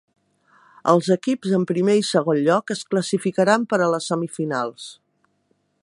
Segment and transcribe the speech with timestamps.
[0.93, 4.91] Els equips en primer i segon lloc es classificaran per a les semifinals.